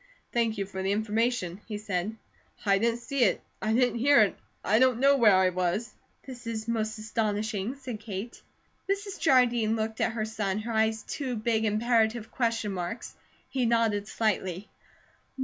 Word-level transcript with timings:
"Thank 0.33 0.57
you 0.57 0.65
for 0.65 0.81
the 0.81 0.91
information," 0.91 1.61
he 1.67 1.77
said. 1.77 2.15
"I 2.65 2.79
didn't 2.79 3.01
see 3.01 3.23
it, 3.23 3.39
I 3.61 3.71
didn't 3.71 3.99
hear 3.99 4.21
it, 4.21 4.35
I 4.65 4.79
don't 4.79 4.99
know 4.99 5.15
where 5.15 5.35
I 5.35 5.49
was." 5.49 5.93
"This 6.25 6.47
is 6.47 6.67
most 6.67 6.97
astonishing," 6.97 7.75
said 7.75 7.99
Kate. 7.99 8.41
Mrs. 8.89 9.19
Jardine 9.19 9.75
looked 9.75 10.01
at 10.01 10.13
her 10.13 10.25
son, 10.25 10.57
her 10.61 10.73
eyes 10.73 11.03
two 11.03 11.35
big 11.35 11.65
imperative 11.65 12.31
question 12.31 12.71
marks. 12.71 13.13
He 13.47 13.67
nodded 13.67 14.07
slightly. 14.07 14.69